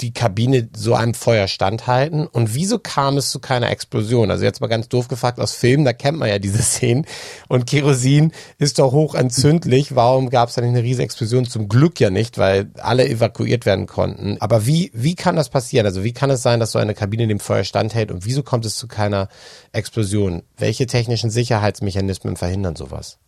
die 0.00 0.12
Kabine 0.12 0.68
so 0.74 0.94
einem 0.94 1.14
Feuer 1.14 1.48
standhalten? 1.48 2.26
Und 2.26 2.54
wieso 2.54 2.78
kam 2.78 3.16
es 3.16 3.30
zu 3.30 3.40
keiner 3.40 3.70
Explosion? 3.70 4.30
Also 4.30 4.44
jetzt 4.44 4.60
mal 4.60 4.68
ganz 4.68 4.88
doof 4.88 5.08
gefragt 5.08 5.40
aus 5.40 5.54
Filmen, 5.54 5.84
da 5.84 5.92
kennt 5.92 6.18
man 6.18 6.28
ja 6.28 6.38
diese 6.38 6.62
Szenen. 6.62 7.06
Und 7.48 7.66
Kerosin 7.66 8.32
ist 8.58 8.78
doch 8.78 8.92
hochentzündlich. 8.92 9.94
Warum 9.94 10.30
gab 10.30 10.48
es 10.48 10.54
da 10.54 10.62
nicht 10.62 10.70
eine 10.70 10.82
riesige 10.82 11.04
Explosion? 11.04 11.46
Zum 11.46 11.68
Glück 11.68 12.00
ja 12.00 12.10
nicht, 12.10 12.38
weil 12.38 12.70
alle 12.78 13.08
evakuiert 13.08 13.66
werden 13.66 13.86
konnten. 13.86 14.36
Aber 14.40 14.66
wie, 14.66 14.90
wie 14.94 15.14
kann 15.14 15.36
das 15.36 15.48
passieren? 15.48 15.86
Also 15.86 16.04
wie 16.04 16.12
kann 16.12 16.30
es 16.30 16.42
sein, 16.42 16.60
dass 16.60 16.72
so 16.72 16.78
eine 16.78 16.94
Kabine 16.94 17.26
dem 17.26 17.40
Feuer 17.40 17.64
standhält? 17.64 18.10
Und 18.10 18.24
wieso 18.24 18.42
kommt 18.42 18.64
es 18.66 18.76
zu 18.76 18.88
keiner 18.88 19.28
Explosion? 19.72 20.42
Welche 20.56 20.86
technischen 20.86 21.30
Sicherheitsmechanismen 21.30 22.36
verhindern 22.36 22.76
sowas? 22.76 23.18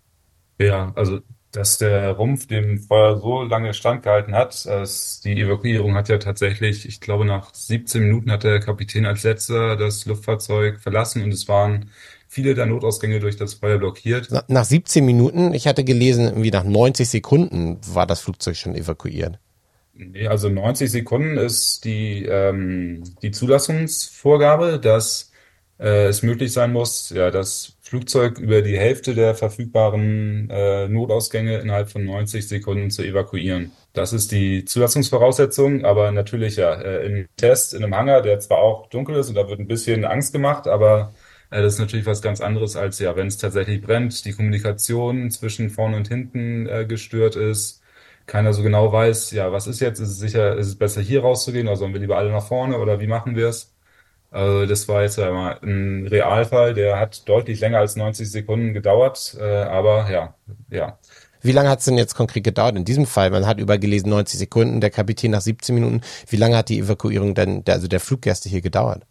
Ja, 0.59 0.93
also 0.95 1.21
dass 1.53 1.79
der 1.79 2.13
Rumpf 2.13 2.47
dem 2.47 2.79
Feuer 2.79 3.19
so 3.21 3.43
lange 3.43 3.75
standgehalten 3.75 4.35
hat. 4.35 4.67
Dass 4.67 5.21
die 5.21 5.41
Evakuierung 5.41 5.95
hat 5.95 6.09
ja 6.09 6.19
tatsächlich, 6.19 6.87
ich 6.87 7.01
glaube, 7.01 7.25
nach 7.25 7.55
17 7.55 8.03
Minuten 8.03 8.31
hat 8.31 8.45
der 8.45 8.61
Kapitän 8.61 9.07
als 9.07 9.25
letzter 9.25 9.77
das 9.77 10.07
Luftfahrzeug 10.07 10.81
verlassen 10.81 11.23
und 11.23 11.33
es 11.33 11.49
waren 11.49 11.91
viele 12.29 12.55
der 12.55 12.67
Notausgänge 12.67 13.19
durch 13.19 13.37
das 13.37 13.55
Feuer 13.55 13.79
blockiert. 13.79 14.29
Nach 14.49 14.65
17 14.65 15.05
Minuten, 15.05 15.53
ich 15.53 15.67
hatte 15.67 15.83
gelesen, 15.83 16.27
irgendwie 16.27 16.53
nach 16.53 16.65
90 16.65 17.09
Sekunden 17.09 17.79
war 17.93 18.07
das 18.07 18.21
Flugzeug 18.21 18.57
schon 18.57 18.77
evakuiert. 18.77 19.39
Nee, 19.95 20.29
also 20.29 20.49
90 20.49 20.91
Sekunden 20.91 21.37
ist 21.37 21.85
die, 21.85 22.25
ähm, 22.25 23.03
die 23.23 23.33
Zulassungsvorgabe, 23.33 24.79
dass 24.79 25.33
äh, 25.79 26.07
es 26.07 26.23
möglich 26.23 26.53
sein 26.53 26.73
muss, 26.73 27.11
ja, 27.11 27.31
das 27.31 27.77
Flugzeug 27.91 28.39
über 28.39 28.63
die 28.63 28.79
Hälfte 28.79 29.17
der 29.17 29.35
verfügbaren 29.35 30.49
äh, 30.49 30.87
Notausgänge 30.87 31.59
innerhalb 31.59 31.91
von 31.91 32.05
90 32.05 32.47
Sekunden 32.47 32.89
zu 32.91 33.03
evakuieren. 33.03 33.73
Das 33.95 34.13
ist 34.13 34.31
die 34.31 34.65
Zulassungsvoraussetzung, 34.65 35.85
aber 35.85 36.13
natürlich 36.13 36.55
ja, 36.55 36.73
äh, 36.75 37.05
im 37.05 37.27
Test 37.37 37.75
in 37.75 37.83
einem 37.83 37.97
Hangar, 37.97 38.23
der 38.23 38.39
zwar 38.39 38.59
auch 38.59 38.87
dunkel 38.91 39.17
ist 39.17 39.29
und 39.29 39.35
da 39.35 39.49
wird 39.49 39.59
ein 39.59 39.67
bisschen 39.67 40.05
Angst 40.05 40.33
gemacht, 40.33 40.69
aber 40.69 41.13
äh, 41.51 41.63
das 41.63 41.75
ist 41.75 41.79
natürlich 41.81 42.07
was 42.07 42.23
ganz 42.23 42.41
anderes 42.41 42.77
als 42.77 43.01
ja, 43.01 43.17
wenn 43.17 43.27
es 43.27 43.39
tatsächlich 43.39 43.83
brennt, 43.83 44.25
die 44.25 44.35
Kommunikation 44.35 45.29
zwischen 45.33 45.69
vorne 45.69 45.97
und 45.97 46.07
hinten 46.07 46.69
äh, 46.69 46.87
gestört 46.87 47.35
ist, 47.35 47.83
keiner 48.27 48.53
so 48.53 48.63
genau 48.63 48.93
weiß, 48.93 49.33
ja, 49.33 49.51
was 49.51 49.67
ist 49.67 49.81
jetzt, 49.81 49.99
ist 49.99 50.11
es 50.11 50.19
sicher, 50.21 50.57
ist 50.57 50.69
es 50.69 50.77
besser 50.79 51.01
hier 51.01 51.23
rauszugehen 51.23 51.67
oder 51.67 51.77
sollen 51.77 51.93
wir 51.93 52.01
lieber 52.01 52.19
alle 52.19 52.31
nach 52.31 52.47
vorne 52.47 52.79
oder 52.79 53.01
wie 53.01 53.09
machen 53.09 53.35
wir 53.35 53.49
es? 53.49 53.75
Also 54.31 54.65
das 54.67 54.87
war 54.89 55.03
jetzt 55.03 55.19
einmal 55.19 55.59
ein 55.63 56.07
Realfall, 56.07 56.75
der 56.75 56.99
hat 57.01 57.29
deutlich 57.29 57.61
länger 57.61 57.79
als 57.79 57.97
90 57.97 58.31
Sekunden 58.31 58.75
gedauert, 58.75 59.37
äh, 59.41 59.45
aber 59.45 60.09
ja, 60.11 60.35
ja. 60.71 60.99
Wie 61.43 61.53
lange 61.53 61.71
hat 61.71 61.81
es 61.81 61.87
denn 61.87 61.99
jetzt 61.99 62.15
konkret 62.15 62.45
gedauert 62.45 62.77
in 62.77 62.85
diesem 62.85 63.07
Fall? 63.07 63.31
Man 63.31 63.47
hat 63.47 63.59
übergelesen 63.59 64.11
90 64.11 64.39
Sekunden, 64.39 64.81
der 64.81 64.91
Kapitän 64.91 65.31
nach 65.33 65.41
17 65.41 65.75
Minuten. 65.75 66.03
Wie 66.29 66.37
lange 66.37 66.57
hat 66.57 66.69
die 66.69 66.79
Evakuierung 66.79 67.35
denn, 67.35 67.65
also 67.67 67.89
der 67.89 68.01
Fluggäste 68.01 68.49
hier 68.49 68.61
gedauert? 68.61 69.05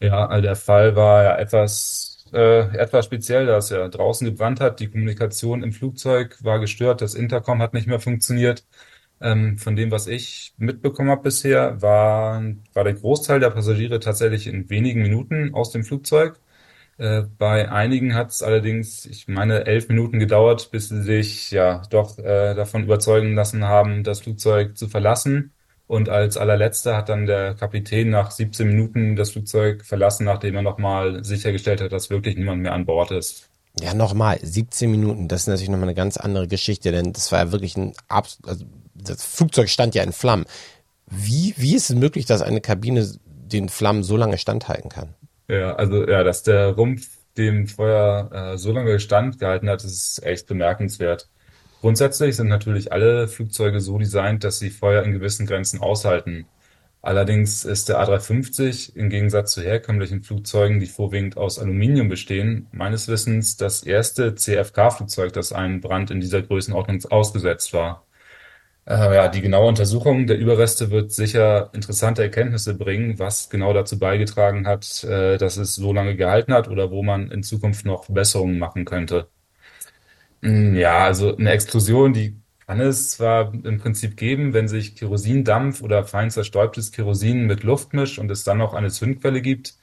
Ja, 0.00 0.26
also 0.26 0.42
der 0.42 0.56
Fall 0.56 0.96
war 0.96 1.24
ja 1.24 1.36
etwas, 1.38 2.24
äh, 2.32 2.60
etwas 2.76 3.04
speziell, 3.04 3.46
da 3.46 3.56
es 3.58 3.70
ja 3.70 3.88
draußen 3.88 4.26
gebrannt 4.26 4.60
hat. 4.60 4.80
Die 4.80 4.88
Kommunikation 4.90 5.62
im 5.62 5.72
Flugzeug 5.72 6.36
war 6.42 6.60
gestört, 6.60 7.02
das 7.02 7.14
Intercom 7.14 7.60
hat 7.60 7.74
nicht 7.74 7.86
mehr 7.88 8.00
funktioniert. 8.00 8.64
Ähm, 9.20 9.58
von 9.58 9.76
dem, 9.76 9.90
was 9.90 10.06
ich 10.06 10.54
mitbekommen 10.58 11.10
habe 11.10 11.22
bisher, 11.22 11.82
war, 11.82 12.42
war 12.72 12.84
der 12.84 12.94
Großteil 12.94 13.40
der 13.40 13.50
Passagiere 13.50 14.00
tatsächlich 14.00 14.46
in 14.46 14.70
wenigen 14.70 15.02
Minuten 15.02 15.54
aus 15.54 15.70
dem 15.72 15.84
Flugzeug. 15.84 16.40
Äh, 16.98 17.22
bei 17.38 17.70
einigen 17.70 18.14
hat 18.14 18.30
es 18.30 18.42
allerdings, 18.42 19.06
ich 19.06 19.28
meine, 19.28 19.66
elf 19.66 19.88
Minuten 19.88 20.18
gedauert, 20.18 20.70
bis 20.72 20.88
sie 20.88 21.02
sich 21.02 21.50
ja 21.50 21.82
doch 21.90 22.18
äh, 22.18 22.54
davon 22.54 22.84
überzeugen 22.84 23.34
lassen 23.34 23.64
haben, 23.64 24.04
das 24.04 24.20
Flugzeug 24.20 24.76
zu 24.76 24.88
verlassen. 24.88 25.52
Und 25.86 26.10
als 26.10 26.36
allerletzter 26.36 26.96
hat 26.96 27.08
dann 27.08 27.26
der 27.26 27.54
Kapitän 27.54 28.10
nach 28.10 28.30
17 28.30 28.68
Minuten 28.68 29.16
das 29.16 29.30
Flugzeug 29.30 29.84
verlassen, 29.84 30.24
nachdem 30.24 30.56
er 30.56 30.62
nochmal 30.62 31.24
sichergestellt 31.24 31.80
hat, 31.80 31.92
dass 31.92 32.10
wirklich 32.10 32.36
niemand 32.36 32.62
mehr 32.62 32.74
an 32.74 32.84
Bord 32.84 33.10
ist. 33.10 33.48
Ja, 33.80 33.94
nochmal, 33.94 34.38
17 34.42 34.90
Minuten, 34.90 35.28
das 35.28 35.42
ist 35.42 35.46
natürlich 35.46 35.70
nochmal 35.70 35.88
eine 35.88 35.94
ganz 35.94 36.16
andere 36.16 36.48
Geschichte, 36.48 36.90
denn 36.90 37.12
das 37.12 37.32
war 37.32 37.38
ja 37.38 37.52
wirklich 37.52 37.76
ein 37.76 37.94
absolut, 38.08 38.48
also 38.48 38.64
das 39.02 39.24
Flugzeug 39.24 39.68
stand 39.68 39.94
ja 39.94 40.02
in 40.02 40.12
Flammen. 40.12 40.44
Wie, 41.10 41.54
wie 41.56 41.74
ist 41.74 41.90
es 41.90 41.96
möglich, 41.96 42.26
dass 42.26 42.42
eine 42.42 42.60
Kabine 42.60 43.08
den 43.24 43.68
Flammen 43.68 44.02
so 44.02 44.16
lange 44.16 44.38
standhalten 44.38 44.90
kann? 44.90 45.14
Ja, 45.48 45.74
also 45.76 46.06
ja, 46.06 46.22
dass 46.22 46.42
der 46.42 46.68
Rumpf 46.68 47.08
dem 47.38 47.66
Feuer 47.66 48.30
äh, 48.32 48.58
so 48.58 48.72
lange 48.72 49.00
standgehalten 49.00 49.70
hat, 49.70 49.84
ist 49.84 50.22
echt 50.24 50.46
bemerkenswert. 50.46 51.28
Grundsätzlich 51.80 52.36
sind 52.36 52.48
natürlich 52.48 52.92
alle 52.92 53.28
Flugzeuge 53.28 53.80
so 53.80 53.98
designt, 53.98 54.42
dass 54.44 54.58
sie 54.58 54.70
Feuer 54.70 55.04
in 55.04 55.12
gewissen 55.12 55.46
Grenzen 55.46 55.80
aushalten. 55.80 56.46
Allerdings 57.00 57.64
ist 57.64 57.88
der 57.88 58.00
A350 58.00 58.96
im 58.96 59.08
Gegensatz 59.08 59.52
zu 59.52 59.62
herkömmlichen 59.62 60.22
Flugzeugen, 60.24 60.80
die 60.80 60.86
vorwiegend 60.86 61.36
aus 61.36 61.60
Aluminium 61.60 62.08
bestehen, 62.08 62.66
meines 62.72 63.06
Wissens 63.06 63.56
das 63.56 63.84
erste 63.84 64.34
CFK-Flugzeug, 64.34 65.32
das 65.32 65.52
einem 65.52 65.80
Brand 65.80 66.10
in 66.10 66.20
dieser 66.20 66.42
Größenordnung 66.42 67.04
ausgesetzt 67.10 67.72
war. 67.72 68.04
Äh, 68.88 69.14
ja, 69.14 69.28
die 69.28 69.42
genaue 69.42 69.68
Untersuchung 69.68 70.26
der 70.26 70.38
Überreste 70.38 70.90
wird 70.90 71.12
sicher 71.12 71.70
interessante 71.74 72.22
Erkenntnisse 72.22 72.74
bringen, 72.74 73.18
was 73.18 73.50
genau 73.50 73.72
dazu 73.74 73.98
beigetragen 73.98 74.66
hat, 74.66 75.04
äh, 75.04 75.36
dass 75.36 75.58
es 75.58 75.74
so 75.74 75.92
lange 75.92 76.16
gehalten 76.16 76.54
hat 76.54 76.68
oder 76.68 76.90
wo 76.90 77.02
man 77.02 77.30
in 77.30 77.42
Zukunft 77.42 77.84
noch 77.84 78.04
Verbesserungen 78.04 78.58
machen 78.58 78.84
könnte. 78.86 79.28
Hm, 80.42 80.74
ja, 80.76 80.98
also 81.04 81.36
eine 81.36 81.50
Explosion, 81.50 82.12
die 82.12 82.40
kann 82.66 82.80
es 82.80 83.10
zwar 83.12 83.52
im 83.52 83.78
Prinzip 83.78 84.16
geben, 84.16 84.52
wenn 84.54 84.68
sich 84.68 84.94
Kerosindampf 84.96 85.82
oder 85.82 86.04
fein 86.04 86.30
zerstäubtes 86.30 86.92
Kerosin 86.92 87.46
mit 87.46 87.62
Luft 87.64 87.92
mischt 87.94 88.18
und 88.18 88.30
es 88.30 88.44
dann 88.44 88.58
noch 88.58 88.74
eine 88.74 88.90
Zündquelle 88.90 89.42
gibt. 89.42 89.76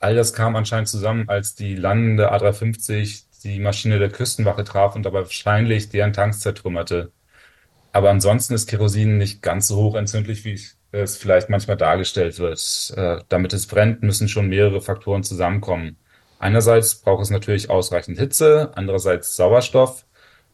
All 0.00 0.14
das 0.16 0.32
kam 0.34 0.56
anscheinend 0.56 0.88
zusammen, 0.88 1.28
als 1.28 1.54
die 1.54 1.76
landende 1.76 2.32
A350 2.32 3.26
die 3.44 3.60
Maschine 3.60 3.98
der 3.98 4.10
Küstenwache 4.10 4.64
traf 4.64 4.96
und 4.96 5.04
dabei 5.04 5.20
wahrscheinlich 5.20 5.88
deren 5.90 6.12
Tanks 6.12 6.40
zertrümmerte. 6.40 7.12
Aber 7.92 8.10
ansonsten 8.10 8.54
ist 8.54 8.68
Kerosin 8.68 9.18
nicht 9.18 9.42
ganz 9.42 9.68
so 9.68 9.76
hochentzündlich, 9.76 10.44
wie 10.44 10.58
es 10.92 11.16
vielleicht 11.16 11.50
manchmal 11.50 11.76
dargestellt 11.76 12.38
wird. 12.38 12.94
Äh, 12.96 13.22
damit 13.28 13.52
es 13.52 13.66
brennt, 13.66 14.02
müssen 14.02 14.28
schon 14.28 14.48
mehrere 14.48 14.80
Faktoren 14.80 15.22
zusammenkommen. 15.22 15.98
Einerseits 16.38 16.96
braucht 16.96 17.22
es 17.22 17.30
natürlich 17.30 17.70
ausreichend 17.70 18.18
Hitze, 18.18 18.72
andererseits 18.74 19.36
Sauerstoff. 19.36 20.06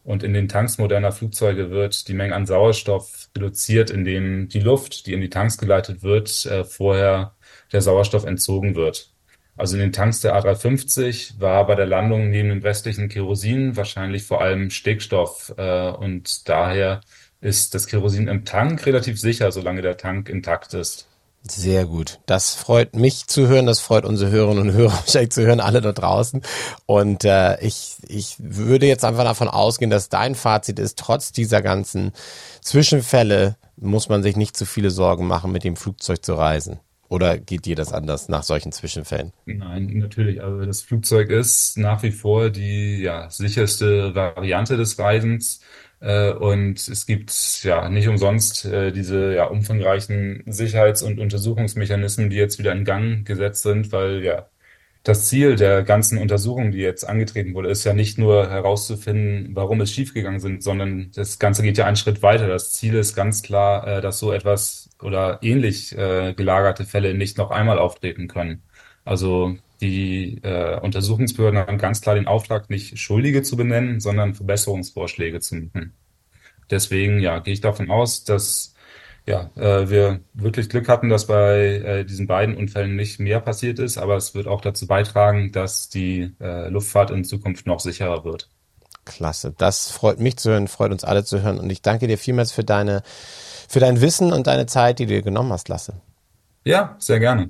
Und 0.03 0.23
in 0.23 0.33
den 0.33 0.47
Tanks 0.47 0.77
moderner 0.77 1.11
Flugzeuge 1.11 1.71
wird 1.71 2.07
die 2.07 2.13
Menge 2.13 2.35
an 2.35 2.45
Sauerstoff 2.45 3.29
reduziert, 3.35 3.89
indem 3.89 4.49
die 4.49 4.59
Luft, 4.59 5.05
die 5.05 5.13
in 5.13 5.21
die 5.21 5.29
Tanks 5.29 5.57
geleitet 5.57 6.03
wird, 6.03 6.45
äh, 6.45 6.63
vorher 6.63 7.35
der 7.71 7.81
Sauerstoff 7.81 8.25
entzogen 8.25 8.75
wird. 8.75 9.11
Also 9.57 9.75
in 9.75 9.81
den 9.81 9.91
Tanks 9.91 10.21
der 10.21 10.35
A350 10.35 11.39
war 11.41 11.67
bei 11.67 11.75
der 11.75 11.85
Landung 11.85 12.29
neben 12.29 12.49
dem 12.49 12.61
restlichen 12.61 13.09
Kerosin 13.09 13.75
wahrscheinlich 13.75 14.23
vor 14.23 14.41
allem 14.41 14.69
Stickstoff 14.69 15.53
äh, 15.57 15.89
und 15.89 16.47
daher 16.47 17.01
ist 17.41 17.73
das 17.73 17.87
Kerosin 17.87 18.27
im 18.27 18.45
Tank 18.45 18.85
relativ 18.85 19.19
sicher, 19.19 19.51
solange 19.51 19.81
der 19.81 19.97
Tank 19.97 20.29
intakt 20.29 20.73
ist. 20.73 21.07
Sehr 21.43 21.85
gut. 21.85 22.19
Das 22.25 22.53
freut 22.53 22.95
mich 22.95 23.27
zu 23.27 23.47
hören, 23.47 23.65
das 23.65 23.79
freut 23.79 24.03
unsere 24.03 24.29
Hörerinnen 24.29 24.69
und 24.69 24.73
Hörer 24.73 24.91
wahrscheinlich 25.05 25.31
zu 25.31 25.45
hören, 25.45 25.61
alle 25.61 25.81
da 25.81 25.93
draußen. 25.93 26.41
Und 26.85 27.23
äh, 27.23 27.59
ich, 27.61 27.95
ich 28.07 28.35
würde 28.39 28.87
jetzt 28.87 29.05
einfach 29.05 29.23
davon 29.23 29.47
ausgehen, 29.47 29.89
dass 29.89 30.09
dein 30.09 30.35
Fazit 30.35 30.79
ist, 30.79 30.97
trotz 30.99 31.31
dieser 31.31 31.61
ganzen 31.61 32.11
Zwischenfälle 32.61 33.55
muss 33.77 34.09
man 34.09 34.21
sich 34.21 34.35
nicht 34.35 34.57
zu 34.57 34.65
viele 34.65 34.91
Sorgen 34.91 35.27
machen, 35.27 35.51
mit 35.53 35.63
dem 35.63 35.77
Flugzeug 35.77 36.23
zu 36.25 36.33
reisen. 36.33 36.79
Oder 37.07 37.39
geht 37.39 37.65
dir 37.65 37.75
das 37.75 37.91
anders 37.91 38.29
nach 38.29 38.43
solchen 38.43 38.71
Zwischenfällen? 38.71 39.33
Nein, 39.45 39.87
natürlich. 39.95 40.43
Also 40.43 40.63
das 40.63 40.81
Flugzeug 40.81 41.31
ist 41.31 41.77
nach 41.77 42.03
wie 42.03 42.11
vor 42.11 42.51
die 42.51 43.01
ja, 43.01 43.29
sicherste 43.31 44.13
Variante 44.13 44.77
des 44.77 44.99
Reisens. 44.99 45.61
Äh, 46.01 46.31
und 46.31 46.87
es 46.87 47.05
gibt 47.05 47.31
ja 47.63 47.89
nicht 47.89 48.07
umsonst 48.07 48.65
äh, 48.65 48.91
diese 48.91 49.33
ja 49.35 49.45
umfangreichen 49.45 50.43
Sicherheits- 50.47 51.03
und 51.03 51.19
Untersuchungsmechanismen, 51.19 52.29
die 52.29 52.37
jetzt 52.37 52.59
wieder 52.59 52.71
in 52.71 52.85
Gang 52.85 53.25
gesetzt 53.25 53.63
sind, 53.63 53.91
weil 53.91 54.23
ja 54.23 54.47
das 55.03 55.27
Ziel 55.27 55.55
der 55.55 55.83
ganzen 55.83 56.17
Untersuchung, 56.19 56.71
die 56.71 56.79
jetzt 56.79 57.05
angetreten 57.07 57.53
wurde, 57.53 57.69
ist 57.69 57.85
ja 57.85 57.93
nicht 57.93 58.17
nur 58.17 58.49
herauszufinden, 58.49 59.55
warum 59.55 59.81
es 59.81 59.91
schiefgegangen 59.93 60.39
sind, 60.41 60.63
sondern 60.63 61.11
das 61.15 61.39
Ganze 61.39 61.63
geht 61.63 61.77
ja 61.77 61.85
einen 61.85 61.95
Schritt 61.95 62.21
weiter. 62.21 62.47
Das 62.47 62.73
Ziel 62.73 62.95
ist 62.95 63.15
ganz 63.15 63.41
klar, 63.43 63.87
äh, 63.87 64.01
dass 64.01 64.19
so 64.19 64.31
etwas 64.33 64.89
oder 65.01 65.39
ähnlich 65.41 65.91
gelagerte 65.91 66.83
Fälle 66.85 67.13
nicht 67.13 67.37
noch 67.37 67.51
einmal 67.51 67.79
auftreten 67.79 68.27
können. 68.27 68.63
Also 69.05 69.57
die 69.81 70.39
äh, 70.43 70.79
Untersuchungsbehörden 70.79 71.59
haben 71.59 71.77
ganz 71.77 72.01
klar 72.01 72.15
den 72.15 72.27
Auftrag, 72.27 72.69
nicht 72.69 72.99
Schuldige 72.99 73.43
zu 73.43 73.55
benennen, 73.55 73.99
sondern 73.99 74.35
Verbesserungsvorschläge 74.35 75.39
zu 75.39 75.55
machen. 75.55 75.93
Deswegen 76.69 77.19
ja, 77.19 77.39
gehe 77.39 77.53
ich 77.53 77.61
davon 77.61 77.89
aus, 77.89 78.23
dass 78.23 78.73
ja, 79.25 79.49
äh, 79.55 79.89
wir 79.89 80.21
wirklich 80.33 80.69
Glück 80.69 80.87
hatten, 80.87 81.09
dass 81.09 81.27
bei 81.27 81.59
äh, 81.59 82.05
diesen 82.05 82.27
beiden 82.27 82.55
Unfällen 82.55 82.95
nicht 82.95 83.19
mehr 83.19 83.39
passiert 83.39 83.79
ist, 83.79 83.97
aber 83.97 84.15
es 84.15 84.33
wird 84.33 84.47
auch 84.47 84.61
dazu 84.61 84.87
beitragen, 84.87 85.51
dass 85.51 85.89
die 85.89 86.33
äh, 86.39 86.69
Luftfahrt 86.69 87.11
in 87.11 87.23
Zukunft 87.23 87.67
noch 87.67 87.79
sicherer 87.79 88.23
wird. 88.23 88.49
Klasse, 89.05 89.53
das 89.57 89.91
freut 89.91 90.19
mich 90.19 90.37
zu 90.37 90.51
hören, 90.51 90.67
freut 90.67 90.91
uns 90.91 91.03
alle 91.03 91.23
zu 91.23 91.41
hören 91.41 91.59
und 91.59 91.69
ich 91.69 91.81
danke 91.81 92.07
dir 92.07 92.17
vielmals 92.17 92.51
für 92.51 92.63
deine 92.63 93.01
für 93.67 93.79
dein 93.79 94.01
Wissen 94.01 94.33
und 94.33 94.47
deine 94.47 94.65
Zeit, 94.65 94.97
die 94.97 95.05
du 95.05 95.13
dir 95.13 95.21
genommen 95.21 95.53
hast, 95.53 95.69
Lasse. 95.69 96.01
Ja, 96.63 96.95
sehr 96.97 97.19
gerne. 97.19 97.49